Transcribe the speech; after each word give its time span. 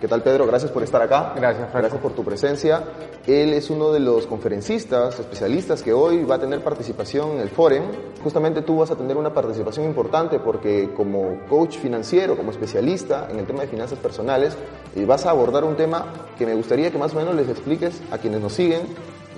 ¿Qué 0.00 0.08
tal 0.08 0.22
Pedro? 0.22 0.46
Gracias 0.46 0.72
por 0.72 0.82
estar 0.82 1.02
acá. 1.02 1.34
Gracias, 1.36 1.68
Franco. 1.70 1.78
Gracias 1.78 2.00
por 2.00 2.12
tu 2.12 2.24
presencia. 2.24 2.82
Él 3.26 3.52
es 3.52 3.68
uno 3.68 3.92
de 3.92 4.00
los 4.00 4.26
conferencistas, 4.26 5.20
especialistas 5.20 5.82
que 5.82 5.92
hoy 5.92 6.24
va 6.24 6.36
a 6.36 6.38
tener 6.38 6.64
participación 6.64 7.32
en 7.32 7.40
el 7.40 7.50
Forum. 7.50 7.82
Justamente 8.24 8.62
tú 8.62 8.78
vas 8.78 8.90
a 8.90 8.96
tener 8.96 9.18
una 9.18 9.34
participación 9.34 9.84
importante 9.84 10.38
porque 10.38 10.94
como 10.96 11.40
coach 11.50 11.76
financiero, 11.76 12.34
como 12.34 12.50
especialista 12.50 13.28
en 13.30 13.40
el 13.40 13.46
tema 13.46 13.60
de 13.60 13.68
finanzas 13.68 13.98
personales, 13.98 14.56
eh, 14.96 15.04
vas 15.04 15.26
a 15.26 15.30
abordar 15.30 15.64
un 15.64 15.76
tema 15.76 16.06
que 16.38 16.46
me 16.46 16.54
gustaría 16.54 16.90
que 16.90 16.96
más 16.96 17.12
o 17.12 17.16
menos 17.16 17.34
les 17.34 17.50
expliques 17.50 18.00
a 18.10 18.16
quienes 18.16 18.40
nos 18.40 18.54
siguen 18.54 18.80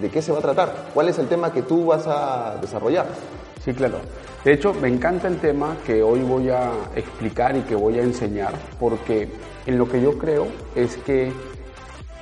de 0.00 0.10
qué 0.10 0.22
se 0.22 0.30
va 0.30 0.38
a 0.38 0.42
tratar. 0.42 0.90
¿Cuál 0.94 1.08
es 1.08 1.18
el 1.18 1.26
tema 1.26 1.52
que 1.52 1.62
tú 1.62 1.86
vas 1.86 2.06
a 2.06 2.56
desarrollar? 2.60 3.06
Sí, 3.64 3.72
claro. 3.72 3.98
De 4.44 4.52
hecho, 4.52 4.74
me 4.74 4.88
encanta 4.88 5.28
el 5.28 5.38
tema 5.38 5.76
que 5.86 6.02
hoy 6.02 6.20
voy 6.20 6.50
a 6.50 6.72
explicar 6.96 7.56
y 7.56 7.60
que 7.60 7.76
voy 7.76 7.98
a 7.98 8.02
enseñar 8.02 8.52
porque 8.80 9.28
en 9.66 9.78
lo 9.78 9.88
que 9.88 10.02
yo 10.02 10.18
creo 10.18 10.48
es 10.74 10.96
que 10.96 11.32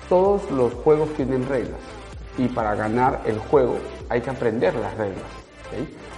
todos 0.09 0.51
los 0.51 0.75
juegos 0.75 1.15
tienen 1.15 1.49
reglas 1.49 1.81
y 2.37 2.49
para 2.49 2.75
ganar 2.75 3.23
el 3.25 3.39
juego 3.39 3.79
hay 4.11 4.21
que 4.21 4.31
aprender 4.31 4.75
las 4.75 4.95
reglas. 4.99 5.25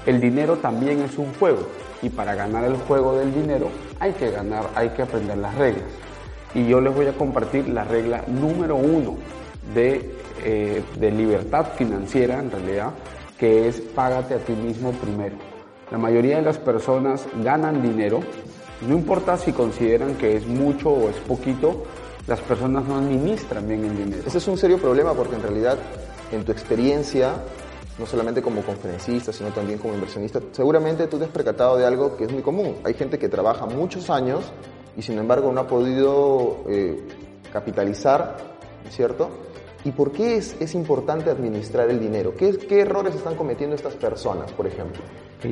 El 0.06 0.20
dinero 0.20 0.56
también 0.56 1.02
es 1.02 1.18
un 1.18 1.32
juego 1.34 1.68
y 2.00 2.08
para 2.08 2.34
ganar 2.34 2.64
el 2.64 2.76
juego 2.76 3.16
del 3.16 3.32
dinero 3.32 3.68
hay 4.00 4.12
que 4.12 4.30
ganar, 4.30 4.70
hay 4.74 4.88
que 4.90 5.02
aprender 5.02 5.38
las 5.38 5.54
reglas. 5.54 5.84
Y 6.54 6.66
yo 6.66 6.80
les 6.80 6.92
voy 6.92 7.06
a 7.06 7.12
compartir 7.12 7.68
la 7.68 7.84
regla 7.84 8.24
número 8.26 8.74
uno 8.74 9.18
de, 9.72 10.10
eh, 10.42 10.82
de 10.98 11.10
libertad 11.12 11.66
financiera 11.76 12.40
en 12.40 12.50
realidad, 12.50 12.90
que 13.42 13.66
es 13.66 13.80
págate 13.80 14.34
a 14.34 14.38
ti 14.38 14.52
mismo 14.52 14.92
primero. 14.92 15.34
La 15.90 15.98
mayoría 15.98 16.36
de 16.36 16.42
las 16.42 16.58
personas 16.58 17.26
ganan 17.42 17.82
dinero 17.82 18.20
no 18.86 18.94
importa 18.94 19.36
si 19.36 19.52
consideran 19.52 20.14
que 20.14 20.36
es 20.36 20.46
mucho 20.46 20.90
o 20.90 21.08
es 21.08 21.16
poquito, 21.16 21.84
las 22.28 22.40
personas 22.40 22.84
no 22.84 22.98
administran 22.98 23.66
bien 23.66 23.84
el 23.84 23.96
dinero. 23.96 24.22
Ese 24.24 24.38
es 24.38 24.46
un 24.46 24.56
serio 24.56 24.78
problema 24.78 25.12
porque 25.12 25.34
en 25.34 25.42
realidad 25.42 25.76
en 26.30 26.44
tu 26.44 26.52
experiencia, 26.52 27.32
no 27.98 28.06
solamente 28.06 28.42
como 28.42 28.62
conferencista, 28.62 29.32
sino 29.32 29.50
también 29.50 29.78
como 29.78 29.94
inversionista, 29.94 30.40
seguramente 30.52 31.08
tú 31.08 31.18
te 31.18 31.24
has 31.24 31.30
percatado 31.30 31.76
de 31.78 31.86
algo 31.86 32.16
que 32.16 32.26
es 32.26 32.32
muy 32.32 32.42
común. 32.42 32.76
Hay 32.84 32.94
gente 32.94 33.18
que 33.18 33.28
trabaja 33.28 33.66
muchos 33.66 34.10
años 34.10 34.52
y 34.96 35.02
sin 35.02 35.18
embargo 35.18 35.52
no 35.52 35.62
ha 35.62 35.66
podido 35.66 36.64
eh, 36.68 37.06
capitalizar, 37.52 38.36
¿cierto? 38.90 39.30
¿Y 39.84 39.90
por 39.90 40.12
qué 40.12 40.36
es, 40.36 40.56
es 40.60 40.74
importante 40.74 41.30
administrar 41.30 41.90
el 41.90 41.98
dinero? 41.98 42.34
¿Qué, 42.36 42.56
¿Qué, 42.56 42.80
errores 42.80 43.14
están 43.14 43.34
cometiendo 43.34 43.74
estas 43.74 43.94
personas, 43.94 44.52
por 44.52 44.66
ejemplo? 44.66 45.02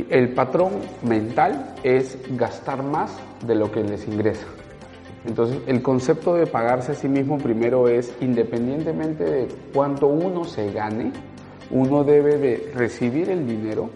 El 0.09 0.35
patrón 0.35 0.75
mental 1.03 1.75
es 1.83 2.17
gastar 2.37 2.85
más 2.85 3.19
de 3.45 3.57
lo 3.57 3.73
que 3.73 3.83
les 3.83 4.07
ingresa. 4.07 4.47
Entonces, 5.27 5.59
el 5.67 5.83
concepto 5.83 6.35
de 6.35 6.47
pagarse 6.47 6.93
a 6.93 6.95
sí 6.95 7.09
mismo 7.09 7.39
primero 7.39 7.89
es, 7.89 8.15
independientemente 8.21 9.25
de 9.25 9.49
cuánto 9.75 10.07
uno 10.07 10.45
se 10.45 10.73
gane, 10.73 11.13
uno 11.71 12.05
debe 12.05 12.39
de 12.39 12.73
recibir 12.75 13.31
el 13.31 13.47
dinero 13.47 13.91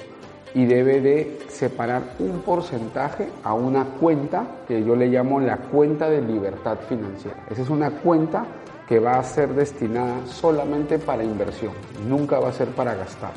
y 0.53 0.67
debe 0.67 1.01
de 1.01 1.39
separar 1.49 2.03
un 2.19 2.41
porcentaje 2.41 3.29
a 3.43 3.55
una 3.55 3.85
cuenta 3.85 4.47
que 4.69 4.85
yo 4.85 4.95
le 4.95 5.07
llamo 5.09 5.41
la 5.41 5.57
cuenta 5.57 6.11
de 6.11 6.23
libertad 6.23 6.79
financiera. 6.89 7.45
Esa 7.51 7.63
es 7.63 7.71
una 7.71 7.91
cuenta 7.91 8.47
que 8.89 8.99
va 9.01 9.19
a 9.19 9.25
ser 9.25 9.55
destinada 9.55 10.27
solamente 10.27 10.99
para 10.99 11.25
inversión, 11.25 11.73
nunca 12.07 12.39
va 12.39 12.49
a 12.49 12.53
ser 12.53 12.69
para 12.69 12.95
gastar. 12.95 13.33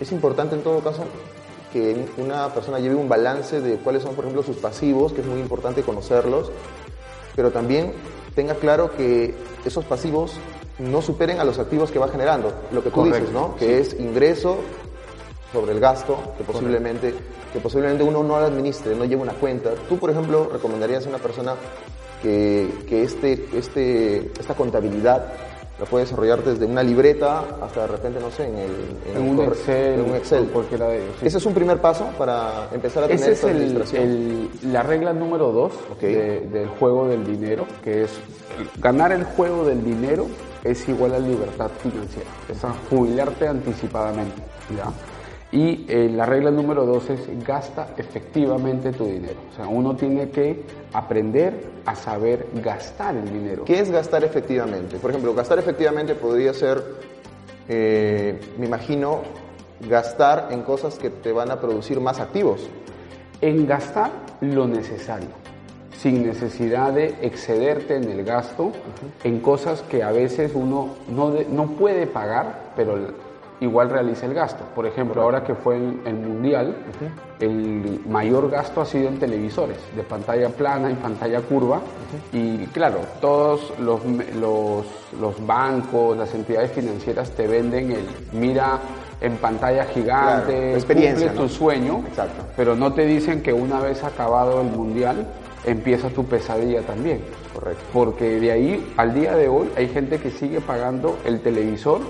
Es 0.00 0.12
importante 0.12 0.54
en 0.54 0.62
todo 0.62 0.80
caso 0.80 1.04
que 1.72 2.06
una 2.18 2.48
persona 2.54 2.78
lleve 2.78 2.94
un 2.94 3.08
balance 3.08 3.60
de 3.60 3.76
cuáles 3.78 4.02
son, 4.02 4.14
por 4.14 4.24
ejemplo, 4.24 4.42
sus 4.42 4.56
pasivos, 4.56 5.12
que 5.12 5.22
es 5.22 5.26
muy 5.26 5.40
importante 5.40 5.82
conocerlos, 5.82 6.50
pero 7.34 7.50
también 7.50 7.92
tenga 8.34 8.54
claro 8.54 8.92
que 8.96 9.34
esos 9.64 9.84
pasivos 9.84 10.34
no 10.78 11.02
superen 11.02 11.40
a 11.40 11.44
los 11.44 11.58
activos 11.58 11.90
que 11.90 11.98
va 11.98 12.08
generando, 12.08 12.52
lo 12.70 12.82
que 12.82 12.90
tú 12.90 13.04
dices, 13.04 13.30
¿no? 13.32 13.56
Que 13.56 13.80
es 13.80 13.98
ingreso 13.98 14.58
sobre 15.52 15.72
el 15.72 15.80
gasto, 15.80 16.18
que 16.36 16.44
posiblemente, 16.44 17.14
que 17.52 17.60
posiblemente 17.60 18.04
uno 18.04 18.22
no 18.22 18.38
lo 18.38 18.46
administre, 18.46 18.94
no 18.94 19.04
lleve 19.04 19.22
una 19.22 19.32
cuenta. 19.32 19.70
Tú, 19.88 19.98
por 19.98 20.10
ejemplo, 20.10 20.48
recomendarías 20.52 21.06
a 21.06 21.08
una 21.08 21.18
persona 21.18 21.54
que, 22.22 22.68
que 22.88 23.02
este, 23.02 23.46
este, 23.54 24.30
esta 24.38 24.54
contabilidad 24.54 25.26
la 25.78 25.84
puede 25.84 26.04
desarrollar 26.04 26.42
desde 26.42 26.64
una 26.64 26.82
libreta 26.82 27.44
hasta 27.60 27.82
de 27.82 27.86
repente, 27.88 28.18
no 28.18 28.30
sé, 28.30 28.44
en, 28.48 28.56
el, 28.56 28.70
en, 29.14 29.28
un, 29.38 29.44
Excel, 29.44 30.00
en 30.00 30.10
un 30.10 30.16
Excel. 30.16 30.46
Cualquiera 30.46 30.88
de 30.88 31.02
ellos. 31.04 31.16
Ese 31.22 31.36
es 31.36 31.44
un 31.44 31.52
primer 31.52 31.78
paso 31.82 32.06
para 32.16 32.68
empezar 32.72 33.04
a 33.04 33.06
tener 33.08 33.20
Ese 33.22 33.32
esta 33.32 33.48
es 33.50 33.54
administración. 33.54 34.02
el, 34.02 34.50
el, 34.62 34.72
la 34.72 34.82
regla 34.82 35.12
número 35.12 35.52
dos 35.52 35.72
Okay. 35.96 36.14
de- 36.14 36.40
del 36.48 36.68
juego 36.68 37.06
del 37.08 37.24
dinero, 37.26 37.66
que 37.84 38.04
es 38.04 38.10
ganar 38.78 39.12
el 39.12 39.24
juego 39.24 39.64
del 39.66 39.84
dinero 39.84 40.26
es 40.64 40.88
igual 40.88 41.14
a 41.14 41.18
libertad 41.18 41.70
financiera, 41.82 42.28
es 42.48 42.64
a 42.64 42.72
jubilarte 42.90 43.46
anticipadamente. 43.46 44.42
¿ya? 44.74 44.84
Y 45.56 45.86
eh, 45.88 46.10
la 46.14 46.26
regla 46.26 46.50
número 46.50 46.84
dos 46.84 47.08
es 47.08 47.20
gasta 47.42 47.94
efectivamente 47.96 48.92
tu 48.92 49.06
dinero. 49.06 49.36
O 49.50 49.56
sea, 49.56 49.66
uno 49.66 49.96
tiene 49.96 50.28
que 50.28 50.64
aprender 50.92 51.54
a 51.86 51.94
saber 51.94 52.46
gastar 52.62 53.16
el 53.16 53.32
dinero. 53.32 53.64
¿Qué 53.64 53.80
es 53.80 53.90
gastar 53.90 54.22
efectivamente? 54.22 54.98
Por 54.98 55.12
ejemplo, 55.12 55.32
gastar 55.32 55.58
efectivamente 55.58 56.14
podría 56.14 56.52
ser, 56.52 56.84
eh, 57.70 58.38
me 58.58 58.66
imagino, 58.66 59.22
gastar 59.88 60.48
en 60.50 60.60
cosas 60.60 60.98
que 60.98 61.08
te 61.08 61.32
van 61.32 61.50
a 61.50 61.58
producir 61.58 62.00
más 62.00 62.20
activos. 62.20 62.68
en 63.40 63.66
gastar 63.66 64.10
lo 64.40 64.66
necesario, 64.66 65.28
sin 65.98 66.26
necesidad 66.26 66.92
de 66.92 67.16
excederte 67.20 67.96
en 67.96 68.10
el 68.10 68.24
gasto, 68.24 68.72
en 69.24 69.40
cosas 69.40 69.82
que 69.82 70.02
a 70.02 70.10
veces 70.10 70.52
uno 70.54 70.94
no, 71.08 71.34
no 71.50 71.66
puede 71.72 72.06
pagar, 72.06 72.72
pero 72.76 72.96
igual 73.60 73.90
realiza 73.90 74.26
el 74.26 74.34
gasto. 74.34 74.64
Por 74.74 74.86
ejemplo, 74.86 75.22
ahora 75.22 75.42
que 75.44 75.54
fue 75.54 75.76
el, 75.76 76.00
el 76.04 76.14
Mundial, 76.14 76.76
el 77.40 78.00
mayor 78.08 78.50
gasto 78.50 78.80
ha 78.80 78.86
sido 78.86 79.08
en 79.08 79.18
televisores, 79.18 79.78
de 79.94 80.02
pantalla 80.02 80.48
plana 80.50 80.90
y 80.90 80.94
pantalla 80.94 81.40
curva, 81.40 81.80
y 82.32 82.66
claro, 82.66 82.98
todos 83.20 83.72
los, 83.78 84.00
los, 84.38 84.86
los 85.20 85.46
bancos, 85.46 86.16
las 86.16 86.34
entidades 86.34 86.72
financieras 86.72 87.30
te 87.30 87.46
venden 87.46 87.92
el, 87.92 88.06
mira, 88.32 88.78
en 89.20 89.36
pantalla 89.36 89.84
gigante, 89.86 90.52
Claro, 90.52 90.74
experiencia, 90.76 91.28
cumple 91.28 91.42
¿no? 91.42 91.48
tu 91.48 91.54
sueño, 91.54 92.04
Exacto. 92.08 92.44
pero 92.56 92.76
no 92.76 92.92
te 92.92 93.06
dicen 93.06 93.42
que 93.42 93.52
una 93.52 93.80
vez 93.80 94.04
acabado 94.04 94.60
el 94.60 94.68
mundial 94.68 95.26
empieza 95.64 96.08
tu 96.10 96.24
pesadilla 96.26 96.82
también. 96.82 97.22
Correcto. 97.54 97.82
Porque 97.92 98.38
de 98.38 98.52
ahí 98.52 98.92
al 98.98 99.14
día 99.14 99.34
de 99.34 99.48
hoy 99.48 99.70
hay 99.76 99.88
gente 99.88 100.18
que 100.18 100.30
sigue 100.30 100.60
pagando 100.60 101.18
el 101.24 101.40
televisor 101.40 102.00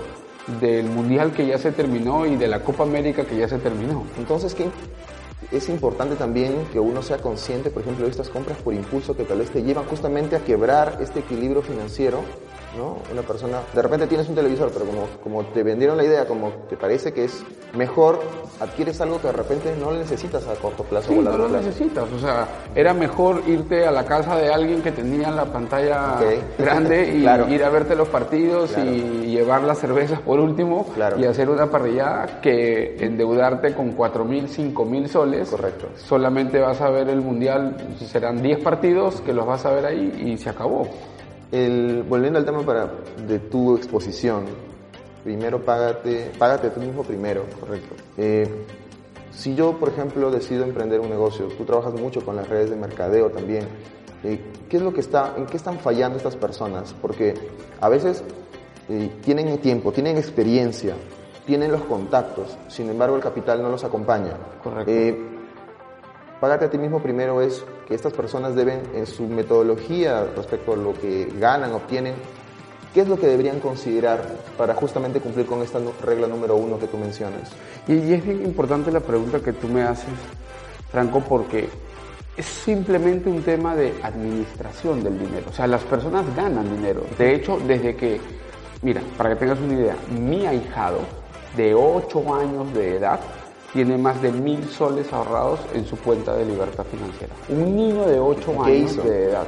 del 0.61 0.85
mundial 0.87 1.31
que 1.31 1.45
ya 1.45 1.57
se 1.57 1.71
terminó 1.71 2.25
y 2.25 2.35
de 2.35 2.47
la 2.47 2.61
Copa 2.61 2.83
América 2.83 3.25
que 3.25 3.37
ya 3.37 3.47
se 3.47 3.57
terminó. 3.57 4.05
Entonces, 4.17 4.53
¿qué? 4.53 4.69
es 5.51 5.69
importante 5.69 6.15
también 6.15 6.53
que 6.73 6.79
uno 6.79 7.01
sea 7.01 7.19
consciente, 7.19 7.69
por 7.69 7.81
ejemplo, 7.81 8.05
de 8.05 8.11
estas 8.11 8.29
compras 8.29 8.57
por 8.57 8.73
impulso 8.73 9.15
que 9.15 9.23
tal 9.23 9.39
vez 9.39 9.49
te 9.49 9.63
llevan 9.63 9.85
justamente 9.85 10.35
a 10.35 10.39
quebrar 10.39 10.97
este 10.99 11.19
equilibrio 11.19 11.61
financiero, 11.61 12.21
¿no? 12.77 12.97
Una 13.11 13.21
persona, 13.23 13.59
de 13.73 13.81
repente 13.81 14.07
tienes 14.07 14.29
un 14.29 14.35
televisor, 14.35 14.69
pero 14.71 14.85
como, 14.85 15.07
como 15.23 15.45
te 15.51 15.63
vendieron 15.63 15.97
la 15.97 16.03
idea, 16.03 16.25
como 16.25 16.49
te 16.69 16.77
parece 16.77 17.11
que 17.13 17.25
es 17.25 17.43
mejor, 17.75 18.19
adquieres 18.59 18.99
algo 19.01 19.19
que 19.19 19.27
de 19.27 19.33
repente 19.33 19.75
no 19.79 19.91
lo 19.91 19.97
necesitas 19.99 20.47
a 20.47 20.53
corto 20.55 20.83
plazo 20.83 21.11
Sí, 21.11 21.17
o 21.19 21.21
no 21.21 21.31
lo 21.37 21.47
plazo. 21.47 21.65
necesitas. 21.65 22.05
O 22.11 22.19
sea, 22.19 22.47
era 22.75 22.93
mejor 22.93 23.41
irte 23.47 23.85
a 23.85 23.91
la 23.91 24.05
casa 24.05 24.35
de 24.37 24.53
alguien 24.53 24.81
que 24.81 24.91
tenía 24.91 25.29
la 25.31 25.45
pantalla 25.45 26.15
grande 26.57 27.13
y 27.17 27.21
Claro. 27.21 27.47
ir 27.49 27.63
a 27.63 27.69
verte 27.69 27.95
los 27.95 28.07
partidos 28.07 28.71
Claro. 28.71 28.89
y 28.91 29.01
llevar 29.27 29.63
las 29.63 29.79
cervezas 29.79 30.19
por 30.21 30.39
último 30.39 30.85
Claro. 30.93 31.19
y 31.19 31.25
hacer 31.25 31.49
una 31.49 31.69
parrillada 31.69 32.39
que 32.41 32.95
endeudarte 32.99 33.73
con 33.73 33.91
cuatro 33.91 34.23
mil, 34.25 34.47
cinco 34.47 34.85
mil 34.85 35.07
soles. 35.09 35.49
Correcto. 35.49 35.87
Solamente 35.95 36.59
vas 36.59 36.79
a 36.81 36.89
ver 36.89 37.09
el 37.09 37.21
mundial, 37.21 37.75
serán 38.05 38.41
10 38.41 38.59
partidos 38.59 39.21
que 39.21 39.33
los 39.33 39.45
vas 39.45 39.65
a 39.65 39.71
ver 39.71 39.85
ahí 39.85 40.13
y 40.25 40.37
se 40.37 40.49
acabó. 40.49 40.87
El, 41.51 42.03
volviendo 42.03 42.39
al 42.39 42.45
tema 42.45 42.61
para, 42.61 42.91
de 43.27 43.39
tu 43.39 43.75
exposición, 43.75 44.45
primero 45.23 45.63
págate, 45.63 46.31
págate 46.37 46.69
tú 46.69 46.81
mismo 46.81 47.03
primero, 47.03 47.45
correcto. 47.59 47.95
Eh, 48.17 48.65
si 49.31 49.55
yo, 49.55 49.73
por 49.79 49.89
ejemplo, 49.89 50.31
decido 50.31 50.63
emprender 50.63 50.99
un 50.99 51.09
negocio, 51.09 51.47
tú 51.47 51.63
trabajas 51.63 51.93
mucho 51.93 52.25
con 52.25 52.35
las 52.35 52.49
redes 52.49 52.69
de 52.69 52.75
mercadeo 52.75 53.29
también, 53.29 53.67
eh, 54.23 54.39
¿qué 54.67 54.77
es 54.77 54.83
lo 54.83 54.93
que 54.93 55.01
está, 55.01 55.35
en 55.37 55.45
qué 55.45 55.57
están 55.57 55.79
fallando 55.79 56.17
estas 56.17 56.35
personas? 56.35 56.95
Porque 57.01 57.35
a 57.79 57.87
veces 57.87 58.23
eh, 58.89 59.11
tienen 59.21 59.57
tiempo, 59.59 59.91
tienen 59.91 60.17
experiencia, 60.17 60.95
tienen 61.45 61.71
los 61.71 61.83
contactos, 61.83 62.57
sin 62.67 62.89
embargo 62.89 63.15
el 63.15 63.21
capital 63.21 63.61
no 63.61 63.69
los 63.69 63.83
acompaña. 63.83 64.33
Correcto. 64.63 64.91
Eh, 64.91 65.36
Págate 66.39 66.65
a 66.65 66.69
ti 66.69 66.77
mismo 66.77 67.01
primero 67.01 67.41
es 67.41 67.65
que 67.87 67.95
estas 67.95 68.13
personas 68.13 68.55
deben, 68.55 68.81
en 68.93 69.07
su 69.07 69.27
metodología 69.27 70.25
respecto 70.35 70.73
a 70.73 70.75
lo 70.75 70.93
que 70.93 71.31
ganan, 71.39 71.71
obtienen, 71.71 72.13
¿qué 72.93 73.01
es 73.01 73.07
lo 73.07 73.19
que 73.19 73.25
deberían 73.25 73.59
considerar 73.59 74.23
para 74.55 74.75
justamente 74.75 75.19
cumplir 75.19 75.47
con 75.47 75.63
esta 75.63 75.79
regla 76.03 76.27
número 76.27 76.55
uno 76.55 76.77
que 76.77 76.85
tú 76.87 76.97
mencionas? 76.97 77.51
Y, 77.87 77.93
y 77.93 78.13
es 78.13 78.23
bien 78.23 78.45
importante 78.45 78.91
la 78.91 78.99
pregunta 78.99 79.39
que 79.39 79.53
tú 79.53 79.67
me 79.67 79.81
haces, 79.81 80.13
Franco, 80.91 81.21
porque 81.21 81.69
es 82.37 82.45
simplemente 82.45 83.29
un 83.29 83.41
tema 83.41 83.75
de 83.75 83.95
administración 84.03 85.03
del 85.03 85.17
dinero. 85.17 85.47
O 85.49 85.53
sea, 85.53 85.65
las 85.65 85.81
personas 85.83 86.23
ganan 86.35 86.71
dinero. 86.75 87.01
De 87.17 87.33
hecho, 87.33 87.57
desde 87.67 87.95
que, 87.95 88.21
mira, 88.83 89.01
para 89.17 89.31
que 89.31 89.37
tengas 89.37 89.59
una 89.59 89.73
idea, 89.73 89.95
mi 90.19 90.45
ahijado 90.45 90.99
de 91.55 91.73
8 91.73 92.35
años 92.35 92.71
de 92.75 92.97
edad 92.97 93.19
tiene 93.77 93.95
más 93.99 94.19
de 94.23 94.31
mil 94.31 94.67
soles 94.69 95.13
ahorrados 95.13 95.59
en 95.75 95.85
su 95.85 95.97
cuenta 95.97 96.35
de 96.35 96.45
libertad 96.45 96.83
financiera. 96.83 97.31
Un 97.47 97.75
niño 97.75 98.07
de 98.07 98.19
8 98.19 98.63
años 98.63 99.03
de 99.03 99.25
edad. 99.25 99.45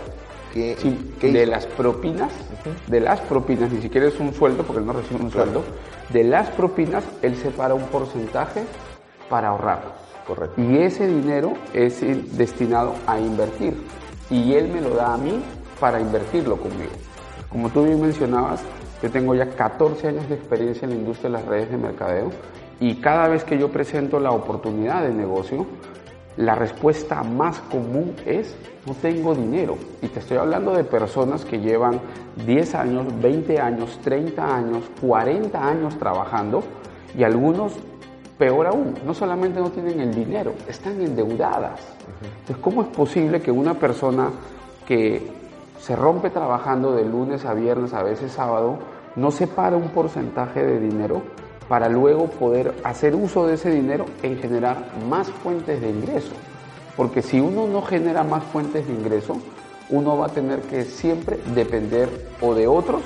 ¿Qué, 0.53 0.75
Sí, 0.79 1.15
qué 1.19 1.31
de 1.31 1.41
hizo? 1.41 1.51
las 1.51 1.65
propinas, 1.65 2.31
de 2.85 2.99
las 2.99 3.21
propinas, 3.21 3.71
ni 3.71 3.81
siquiera 3.81 4.07
es 4.07 4.19
un 4.19 4.31
sueldo 4.31 4.61
porque 4.61 4.81
él 4.81 4.85
no 4.85 4.93
recibe 4.93 5.19
un 5.19 5.31
sueldo, 5.31 5.63
de 6.09 6.23
las 6.25 6.47
propinas 6.51 7.03
él 7.23 7.35
separa 7.37 7.73
un 7.73 7.85
porcentaje 7.85 8.65
para 9.31 9.47
ahorrar. 9.47 9.95
Correcto. 10.27 10.61
Y 10.61 10.77
ese 10.77 11.07
dinero 11.07 11.53
es 11.73 11.99
destinado 12.37 12.93
a 13.07 13.19
invertir. 13.19 13.81
Y 14.29 14.53
él 14.53 14.67
me 14.67 14.79
lo 14.79 14.91
da 14.93 15.15
a 15.15 15.17
mí 15.17 15.41
para 15.79 15.99
invertirlo 15.99 16.57
conmigo. 16.57 16.91
Como 17.49 17.69
tú 17.69 17.83
bien 17.83 17.99
mencionabas, 17.99 18.61
yo 19.01 19.09
tengo 19.09 19.33
ya 19.33 19.49
14 19.49 20.07
años 20.07 20.29
de 20.29 20.35
experiencia 20.35 20.85
en 20.85 20.91
la 20.91 20.97
industria 20.97 21.31
de 21.31 21.37
las 21.37 21.45
redes 21.47 21.71
de 21.71 21.77
mercadeo 21.77 22.31
y 22.79 22.95
cada 22.95 23.27
vez 23.27 23.43
que 23.43 23.57
yo 23.57 23.69
presento 23.69 24.19
la 24.19 24.31
oportunidad 24.31 25.03
de 25.03 25.13
negocio, 25.13 25.65
la 26.37 26.55
respuesta 26.55 27.21
más 27.23 27.59
común 27.59 28.15
es 28.25 28.55
no 28.85 28.93
tengo 28.93 29.35
dinero. 29.35 29.77
Y 30.01 30.07
te 30.07 30.19
estoy 30.19 30.37
hablando 30.37 30.71
de 30.71 30.85
personas 30.85 31.43
que 31.43 31.59
llevan 31.59 31.99
10 32.45 32.75
años, 32.75 33.21
20 33.21 33.59
años, 33.59 33.99
30 34.01 34.55
años, 34.55 34.85
40 35.01 35.67
años 35.67 35.97
trabajando 35.99 36.63
y 37.17 37.23
algunos, 37.23 37.73
peor 38.37 38.67
aún, 38.67 38.95
no 39.05 39.13
solamente 39.13 39.59
no 39.59 39.69
tienen 39.69 39.99
el 39.99 40.13
dinero, 40.13 40.53
están 40.67 41.01
endeudadas. 41.01 41.81
Entonces, 42.39 42.57
¿cómo 42.63 42.83
es 42.83 42.87
posible 42.87 43.41
que 43.41 43.51
una 43.51 43.73
persona 43.73 44.29
que 44.87 45.27
se 45.77 45.95
rompe 45.95 46.29
trabajando 46.29 46.93
de 46.93 47.03
lunes 47.03 47.43
a 47.45 47.53
viernes, 47.53 47.93
a 47.93 48.03
veces 48.03 48.31
sábado, 48.31 48.77
no 49.17 49.31
separe 49.31 49.75
un 49.75 49.89
porcentaje 49.89 50.63
de 50.63 50.79
dinero 50.79 51.21
para 51.69 51.87
luego 51.87 52.27
poder 52.31 52.73
hacer 52.83 53.15
uso 53.15 53.47
de 53.47 53.53
ese 53.53 53.69
dinero 53.69 54.05
en 54.23 54.39
generar 54.39 54.87
más 55.07 55.29
fuentes 55.29 55.79
de 55.79 55.89
ingreso. 55.89 56.33
Porque 56.97 57.21
si 57.21 57.39
uno 57.39 57.67
no 57.67 57.83
genera 57.83 58.23
más 58.23 58.43
fuentes 58.43 58.85
de 58.87 58.93
ingreso, 58.93 59.37
uno 59.89 60.17
va 60.17 60.25
a 60.25 60.29
tener 60.29 60.61
que 60.63 60.83
siempre 60.83 61.39
depender 61.53 62.09
o 62.41 62.53
de 62.53 62.67
otros 62.67 63.01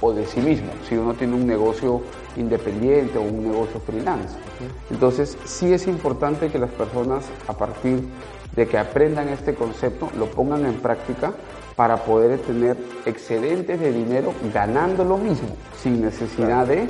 o 0.00 0.12
de 0.12 0.26
sí 0.26 0.40
mismo, 0.40 0.68
si 0.88 0.96
uno 0.96 1.14
tiene 1.14 1.34
un 1.34 1.46
negocio 1.46 2.02
independiente 2.36 3.18
o 3.18 3.22
un 3.22 3.50
negocio 3.50 3.80
freelance. 3.80 4.36
Entonces, 4.90 5.36
sí 5.44 5.72
es 5.72 5.86
importante 5.86 6.48
que 6.48 6.58
las 6.58 6.70
personas, 6.70 7.24
a 7.48 7.54
partir 7.54 8.00
de 8.54 8.66
que 8.66 8.78
aprendan 8.78 9.28
este 9.28 9.54
concepto, 9.54 10.10
lo 10.18 10.26
pongan 10.26 10.66
en 10.66 10.74
práctica 10.74 11.32
para 11.74 11.96
poder 11.96 12.38
tener 12.40 12.76
excedentes 13.06 13.80
de 13.80 13.92
dinero 13.92 14.32
ganando 14.52 15.04
lo 15.04 15.16
mismo, 15.16 15.48
sin 15.82 16.02
necesidad 16.02 16.66
de, 16.66 16.88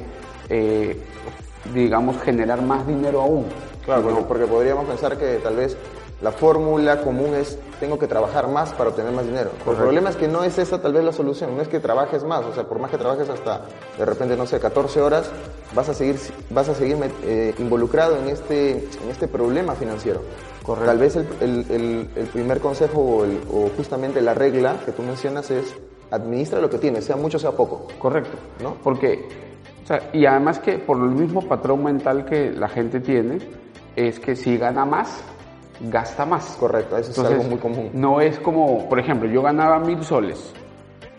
eh, 0.49 1.01
digamos, 1.73 2.21
generar 2.23 2.63
más 2.63 2.87
dinero 2.87 3.23
aún. 3.23 3.47
Claro, 3.85 4.03
porque, 4.03 4.23
porque 4.23 4.47
podríamos 4.47 4.87
pensar 4.87 5.17
que 5.19 5.37
tal 5.43 5.57
vez 5.57 5.77
la 6.23 6.33
fórmula 6.33 7.03
común 7.03 7.35
es 7.35 7.59
tengo 7.81 7.99
que 7.99 8.07
trabajar 8.07 8.49
más 8.49 8.73
para 8.73 8.91
obtener 8.91 9.13
más 9.13 9.27
dinero. 9.27 9.51
El 9.67 9.77
problema 9.77 10.09
es 10.11 10.17
que 10.17 10.29
no 10.29 10.43
es 10.45 10.57
esa 10.59 10.81
tal 10.81 10.93
vez 10.95 11.05
la 11.05 11.13
solución, 11.13 11.55
no 11.57 11.61
es 11.61 11.69
que 11.69 11.81
trabajes 11.81 12.25
más, 12.25 12.45
o 12.47 12.55
sea, 12.55 12.65
por 12.65 12.79
más 12.79 12.91
que 12.91 12.97
trabajes 12.97 13.29
hasta 13.29 13.63
de 13.99 14.05
repente, 14.07 14.37
no 14.37 14.47
sé, 14.47 14.59
14 14.59 15.03
horas, 15.03 15.31
vas 15.75 15.89
a 15.89 15.95
seguir, 15.95 16.19
vas 16.51 16.69
a 16.69 16.75
seguir 16.75 16.97
eh, 17.25 17.55
involucrado 17.59 18.17
en 18.17 18.29
este, 18.29 18.71
en 18.73 19.11
este 19.11 19.29
problema 19.29 19.75
financiero. 19.75 20.21
Correcto. 20.63 20.87
Tal 20.87 20.99
vez 20.99 21.17
el, 21.17 21.27
el- 21.41 21.67
el- 21.71 22.09
el 22.17 22.27
primer 22.29 22.61
consejo 22.61 23.01
o, 23.01 23.23
o 23.53 23.71
justamente 23.77 24.23
la 24.23 24.33
regla 24.33 24.77
que 24.87 24.93
tú 24.93 25.03
mencionas 25.03 25.51
es 25.51 25.75
administra 26.11 26.59
lo 26.61 26.71
que 26.71 26.79
tienes, 26.79 27.05
sea 27.05 27.17
mucho, 27.17 27.39
sea 27.39 27.51
poco. 27.51 27.89
Correcto, 27.99 28.31
¿No? 28.63 28.77
Porque, 28.83 29.29
o 29.85 29.87
sea, 29.87 30.11
y 30.13 30.25
además 30.27 30.59
que 30.59 30.79
por 30.79 30.97
el 30.97 31.11
mismo 31.11 31.43
patrón 31.43 31.85
mental 31.85 32.25
que 32.25 32.51
la 32.51 32.69
gente 32.69 33.01
tiene, 33.01 33.39
es 33.95 34.19
que 34.19 34.35
si 34.35 34.57
gana 34.57 34.85
más, 34.85 35.23
gasta 35.81 36.25
más. 36.25 36.57
Correcto, 36.59 36.97
eso 36.97 37.11
es 37.11 37.19
algo 37.19 37.45
muy 37.45 37.59
común. 37.59 37.91
No 37.93 38.21
es 38.21 38.39
como, 38.41 38.89
por 38.89 38.99
ejemplo, 38.99 39.29
yo 39.29 39.43
ganaba 39.43 39.79
mil 39.81 40.03
soles 40.03 40.53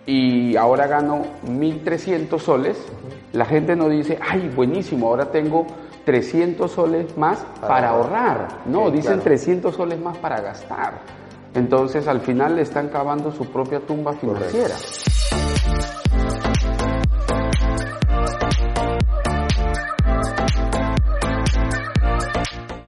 y 0.07 0.55
ahora 0.55 0.87
gano 0.87 1.21
mil 1.47 1.83
trescientos 1.83 2.43
soles. 2.43 2.77
La 3.33 3.45
gente 3.45 3.75
no 3.75 3.87
dice, 3.89 4.17
ay, 4.21 4.51
buenísimo, 4.55 5.07
ahora 5.09 5.29
tengo 5.31 5.65
300 6.05 6.71
soles 6.71 7.17
más 7.17 7.39
para, 7.61 7.67
Para 7.67 7.89
ahorrar. 7.89 8.29
ahorrar. 8.41 8.47
No, 8.67 8.85
Sí, 8.87 8.91
dicen 8.97 9.13
claro. 9.13 9.23
300 9.23 9.75
soles 9.75 9.99
más 9.99 10.17
para 10.17 10.39
gastar. 10.41 11.01
Entonces, 11.55 12.07
al 12.07 12.21
final 12.21 12.55
le 12.55 12.61
están 12.63 12.89
cavando 12.89 13.31
su 13.31 13.45
propia 13.45 13.79
tumba 13.79 14.11
Correcto. 14.13 14.49
financiera. 14.49 14.75